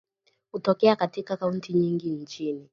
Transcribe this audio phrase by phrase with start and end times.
[0.51, 2.69] Hutokea katika kaunti nyingi nchini